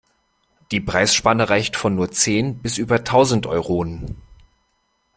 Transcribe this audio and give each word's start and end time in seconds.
Die 0.71 0.79
Preisspanne 0.81 1.47
reicht 1.51 1.75
von 1.75 1.93
nur 1.93 2.09
zehn 2.11 2.57
bis 2.57 2.79
über 2.79 3.03
tausend 3.03 3.45
Euronen. 3.45 4.15